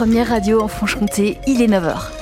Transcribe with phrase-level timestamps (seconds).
[0.00, 2.17] Première radio en Franche-Comté, il est 9h.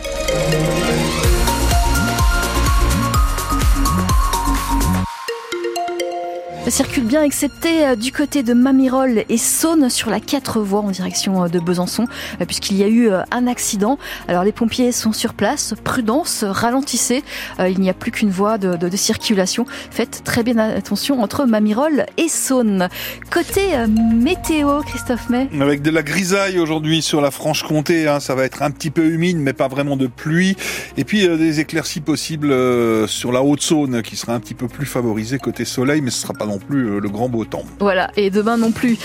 [6.70, 10.90] Circule bien, excepté euh, du côté de Mamirol et Saône sur la 4 voies en
[10.90, 12.06] direction euh, de Besançon,
[12.40, 13.98] euh, puisqu'il y a eu un accident.
[14.26, 17.22] Alors les pompiers sont sur place, prudence, ralentissez.
[17.60, 19.64] Il n'y a plus qu'une voie de, circulation.
[19.90, 22.88] Faites très bien attention entre Mamirol et Saône.
[23.30, 25.48] Côté météo, Christophe May.
[25.60, 29.06] Avec de la grisaille aujourd'hui sur la Franche-Comté, hein, ça va être un petit peu
[29.06, 30.56] humide, mais pas vraiment de pluie.
[30.96, 32.52] Et puis des éclaircies possibles
[33.08, 36.34] sur la Haute-Saône, qui sera un petit peu plus favorisée côté soleil, mais ce sera
[36.34, 37.64] pas plus euh, le grand beau temps.
[37.80, 38.98] Voilà, et demain non plus.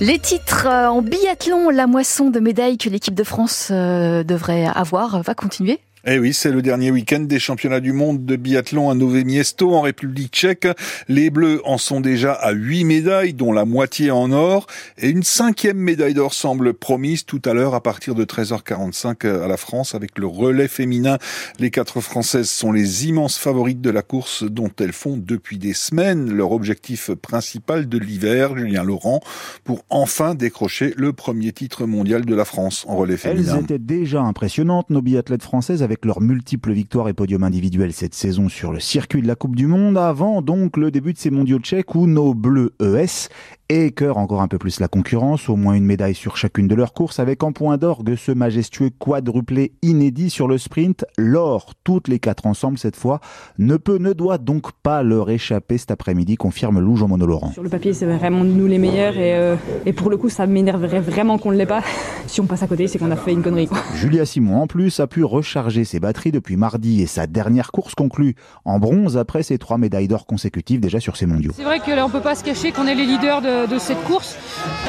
[0.00, 4.66] Les titres euh, en biathlon, la moisson de médailles que l'équipe de France euh, devrait
[4.66, 8.90] avoir va continuer eh oui, c'est le dernier week-end des championnats du monde de biathlon
[8.90, 10.68] à Nové Miesto en République tchèque.
[11.08, 14.68] Les Bleus en sont déjà à huit médailles, dont la moitié en or.
[14.98, 19.48] Et une cinquième médaille d'or semble promise tout à l'heure à partir de 13h45 à
[19.48, 21.18] la France avec le relais féminin.
[21.58, 25.74] Les quatre Françaises sont les immenses favorites de la course dont elles font depuis des
[25.74, 29.18] semaines leur objectif principal de l'hiver, Julien Laurent,
[29.64, 33.56] pour enfin décrocher le premier titre mondial de la France en relais féminin.
[33.56, 37.94] Elles étaient déjà impressionnantes, nos biathlètes françaises, avec avec leurs multiples victoires et podiums individuels
[37.94, 41.18] cette saison sur le circuit de la Coupe du Monde, avant donc le début de
[41.18, 43.30] ces mondiaux tchèques où nos bleus ES
[43.68, 46.74] et cœur encore un peu plus la concurrence, au moins une médaille sur chacune de
[46.74, 51.04] leurs courses, avec en point d'orgue ce majestueux quadruplé inédit sur le sprint.
[51.18, 53.20] L'or, toutes les quatre ensemble cette fois,
[53.58, 57.52] ne peut, ne doit donc pas leur échapper cet après-midi, confirme Lou Jean Laurent.
[57.52, 60.46] Sur le papier, c'est vraiment nous les meilleurs et, euh, et pour le coup, ça
[60.46, 61.82] m'énerverait vraiment qu'on ne l'ait pas.
[62.26, 63.68] Si on passe à côté, c'est qu'on a fait une connerie.
[63.94, 67.94] Julia Simon, en plus, a pu recharger ses batteries depuis mardi et sa dernière course
[67.94, 71.52] conclue en bronze après ses trois médailles d'or consécutives déjà sur ces mondiaux.
[71.54, 74.02] C'est vrai qu'on ne peut pas se cacher qu'on est les leaders de de, cette
[74.04, 74.36] course.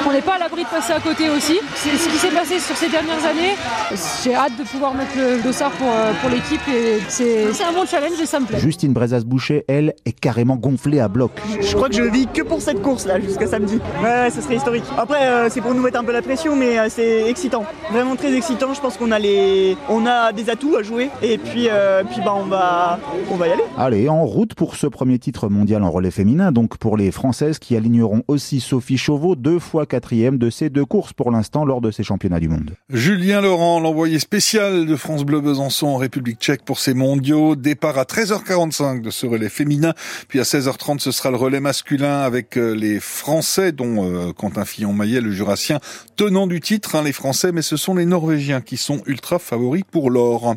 [0.07, 1.59] On n'est pas à l'abri de passer à côté aussi.
[1.75, 3.55] C'est ce qui s'est passé sur ces dernières années.
[4.23, 7.85] J'ai hâte de pouvoir mettre le dossard pour, euh, pour l'équipe et c'est un bon
[7.85, 8.59] challenge et ça me plaît.
[8.59, 11.31] Justine Brezas-Boucher, elle, est carrément gonflée à bloc.
[11.61, 13.79] Je crois que je vis que pour cette course-là jusqu'à samedi.
[14.03, 14.83] Ouais, ce serait historique.
[14.97, 17.63] Après, euh, c'est pour nous mettre un peu la pression, mais euh, c'est excitant.
[17.91, 18.73] Vraiment très excitant.
[18.73, 21.69] Je pense qu'on a les, on a des atouts à jouer et puis,
[22.09, 22.99] puis bah on va,
[23.31, 23.63] on va y aller.
[23.77, 27.59] Allez, en route pour ce premier titre mondial en relais féminin, donc pour les Françaises
[27.59, 31.81] qui aligneront aussi Sophie Chauveau, deux fois quatrième de ces deux courses pour l'instant lors
[31.81, 32.71] de ces championnats du monde.
[32.89, 37.55] Julien Laurent, l'envoyé spécial de France Bleu Besançon en République tchèque pour ces mondiaux.
[37.55, 39.93] Départ à 13h45 de ce relais féminin,
[40.27, 44.65] puis à 16h30 ce sera le relais masculin avec euh, les Français, dont euh, Quentin
[44.65, 45.79] Fillon-Maillet, le jurassien,
[46.15, 49.83] tenant du titre, hein, les Français, mais ce sont les Norvégiens qui sont ultra favoris
[49.89, 50.55] pour l'or.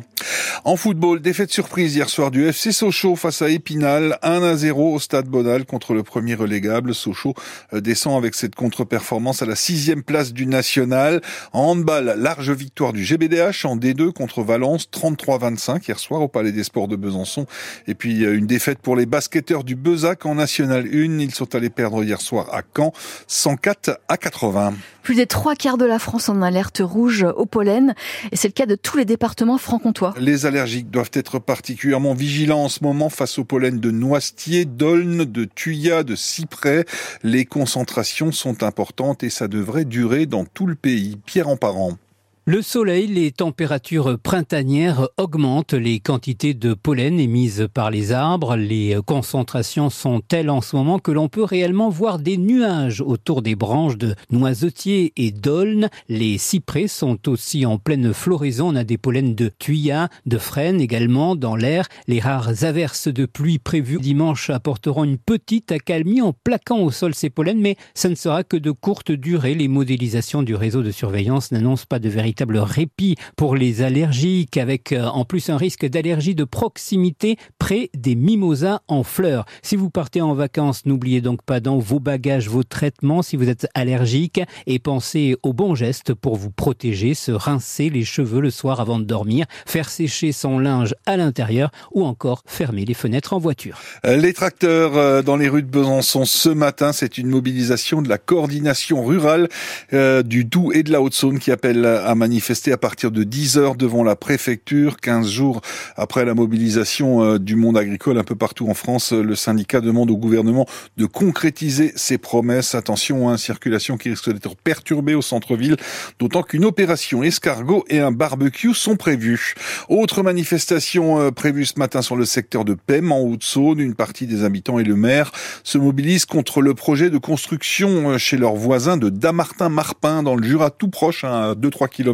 [0.63, 4.93] En football, défaite surprise hier soir du FC Sochaux face à Épinal, 1 à 0
[4.93, 6.93] au stade Bonal contre le premier relégable.
[6.93, 7.33] Sochaux
[7.73, 11.21] euh, descend avec cette contre-performance à la sixième place du national.
[11.51, 16.53] En handball, large victoire du GBDH en D2 contre Valence, 33-25 hier soir au Palais
[16.53, 17.47] des Sports de Besançon.
[17.87, 21.19] Et puis euh, une défaite pour les basketteurs du Bezac en National 1.
[21.19, 22.93] Ils sont allés perdre hier soir à Caen,
[23.27, 24.73] 104 à 80.
[25.03, 27.95] Plus des trois quarts de la France en alerte rouge au pollen.
[28.31, 30.13] Et c'est le cas de tous les départements franc-comtois.
[30.19, 35.25] Les allergiques doivent être particulièrement vigilants en ce moment face au pollen de noisetier, d'aulne,
[35.25, 36.85] de thuya, de cyprès.
[37.23, 41.17] Les concentrations sont importantes et ça devrait durer dans tout le pays.
[41.25, 41.97] Pierre en parent.
[42.45, 48.55] Le soleil, les températures printanières augmentent les quantités de pollen émises par les arbres.
[48.55, 53.43] Les concentrations sont telles en ce moment que l'on peut réellement voir des nuages autour
[53.43, 55.89] des branches de noisetiers et d'aulnes.
[56.09, 58.69] Les cyprès sont aussi en pleine floraison.
[58.69, 61.87] On a des pollens de thuya, de frêne également dans l'air.
[62.07, 67.13] Les rares averses de pluie prévues dimanche apporteront une petite accalmie en plaquant au sol
[67.13, 69.53] ces pollens, mais ça ne sera que de courte durée.
[69.53, 74.55] Les modélisations du réseau de surveillance n'annoncent pas de véritable véritable répit pour les allergiques,
[74.55, 79.43] avec euh, en plus un risque d'allergie de proximité près des mimosas en fleurs.
[79.61, 83.49] Si vous partez en vacances, n'oubliez donc pas dans vos bagages vos traitements si vous
[83.49, 88.49] êtes allergique et pensez aux bons gestes pour vous protéger, se rincer les cheveux le
[88.49, 93.33] soir avant de dormir, faire sécher son linge à l'intérieur ou encore fermer les fenêtres
[93.33, 93.77] en voiture.
[94.05, 98.07] Euh, les tracteurs euh, dans les rues de Besançon ce matin, c'est une mobilisation de
[98.07, 99.49] la coordination rurale
[99.91, 103.75] du Doubs et de la Haute-Saône qui appelle à manifester à partir de 10 heures
[103.75, 104.97] devant la préfecture.
[104.97, 105.61] 15 jours
[105.95, 110.11] après la mobilisation euh, du monde agricole un peu partout en France, le syndicat demande
[110.11, 112.75] au gouvernement de concrétiser ses promesses.
[112.75, 115.77] Attention, à hein, une circulation qui risque d'être perturbée au centre-ville,
[116.19, 119.55] d'autant qu'une opération escargot et un barbecue sont prévus.
[119.89, 123.79] Autre manifestation euh, prévue ce matin sur le secteur de Pem, en Haute-Saône.
[123.79, 125.31] Une partie des habitants et le maire
[125.63, 130.43] se mobilisent contre le projet de construction euh, chez leurs voisins de Damartin-Marpin dans le
[130.43, 132.10] Jura tout proche, hein, à 2-3 km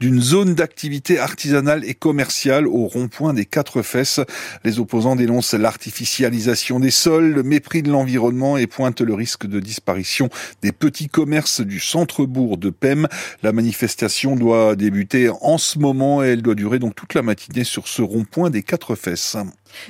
[0.00, 4.20] d'une zone d'activité artisanale et commerciale au rond-point des quatre fesses.
[4.64, 9.60] Les opposants dénoncent l'artificialisation des sols, le mépris de l'environnement et pointent le risque de
[9.60, 10.28] disparition
[10.62, 13.08] des petits commerces du centre-bourg de Pem.
[13.42, 17.64] La manifestation doit débuter en ce moment et elle doit durer donc toute la matinée
[17.64, 19.36] sur ce rond-point des quatre fesses.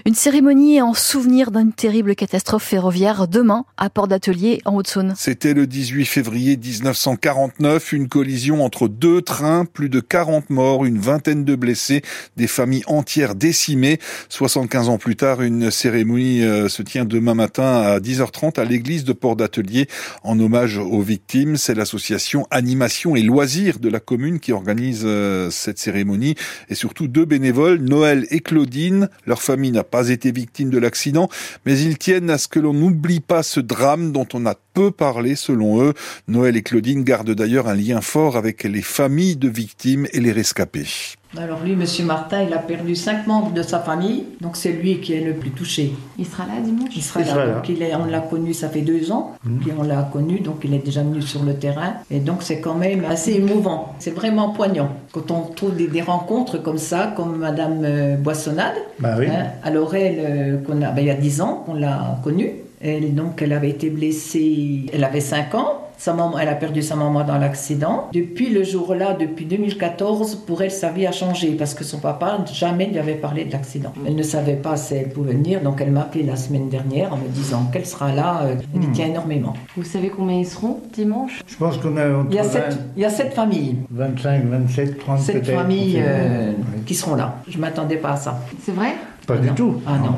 [0.07, 5.15] Une cérémonie en souvenir d'une terrible catastrophe ferroviaire demain à Port d'Atelier en Haute-Saône.
[5.17, 10.99] C'était le 18 février 1949, une collision entre deux trains, plus de 40 morts, une
[10.99, 12.03] vingtaine de blessés,
[12.37, 13.99] des familles entières décimées.
[14.29, 19.05] 75 ans plus tard, une cérémonie euh, se tient demain matin à 10h30 à l'église
[19.05, 19.89] de Port d'Atelier
[20.23, 21.57] en hommage aux victimes.
[21.57, 26.35] C'est l'association Animation et Loisirs de la commune qui organise euh, cette cérémonie
[26.69, 31.29] et surtout deux bénévoles, Noël et Claudine, leur famille n'a pas été victime de l'accident,
[31.67, 34.91] mais ils tiennent à ce que l'on n'oublie pas ce drame dont on a peu
[34.91, 35.95] parlé selon eux.
[36.29, 40.33] Noël et Claudine gardent d'ailleurs un lien fort avec les familles de victimes et les
[40.33, 41.17] rescapés.
[41.39, 45.01] Alors lui, Monsieur Martin, il a perdu cinq membres de sa famille, donc c'est lui
[45.01, 45.95] qui est le plus touché.
[46.19, 46.91] Il sera là dimanche?
[46.95, 47.55] Il sera là.
[47.55, 49.61] Donc il est, on l'a connu, ça fait deux ans mmh.
[49.79, 51.95] on l'a connu, donc il est déjà venu sur le terrain.
[52.11, 53.95] Et donc c'est quand même assez émouvant.
[53.99, 58.75] C'est vraiment poignant quand on trouve des, rencontres comme ça, comme Madame euh, Boissonnade.
[58.99, 59.27] Bah oui.
[59.29, 62.53] Hein, alors elle, euh, qu'on a, ben, il y a dix ans, on l'a connue.
[62.83, 65.79] Elle, donc, elle avait été blessée, elle avait 5 ans.
[65.99, 68.09] Sa maman, elle a perdu sa maman dans l'accident.
[68.13, 72.45] Depuis le jour-là, depuis 2014, pour elle, sa vie a changé parce que son papa
[72.53, 73.93] jamais lui avait parlé de l'accident.
[74.05, 77.13] Elle ne savait pas si elle pouvait venir, donc elle m'a appelé la semaine dernière
[77.13, 78.43] en me disant qu'elle sera là.
[78.43, 78.93] Euh, elle y hmm.
[78.93, 79.55] tient énormément.
[79.77, 81.41] Vous savez combien ils seront dimanche?
[81.47, 83.77] Je pense qu'on a il y a, sept, il y a sept familles.
[83.93, 86.51] 25, 27, 30 Sept familles euh,
[86.85, 87.37] qui seront là.
[87.47, 88.41] Je ne m'attendais pas à ça.
[88.61, 88.95] C'est vrai?
[89.25, 89.81] Pas du tout.
[89.87, 90.17] Ah non.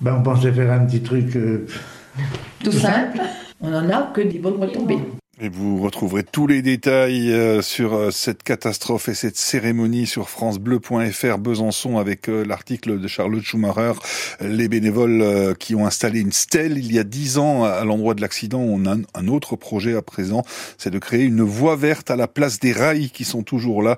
[0.00, 1.36] Ben, on pensait faire un petit truc.
[1.36, 1.64] Euh,
[2.62, 3.20] tout, simple.
[3.60, 4.98] On n'en a que des bonnes retombées.
[5.40, 10.28] Et vous retrouverez tous les détails euh, sur euh, cette catastrophe et cette cérémonie sur
[10.28, 13.94] francebleu.fr Besançon avec euh, l'article de Charlotte Schumacher.
[14.40, 18.20] Les bénévoles qui ont installé une stèle il y a dix ans à l'endroit de
[18.20, 18.60] l'accident.
[18.60, 20.44] On a un autre projet à présent,
[20.78, 23.96] c'est de créer une voie verte à la place des rails qui sont toujours là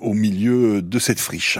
[0.00, 1.58] au milieu de cette friche.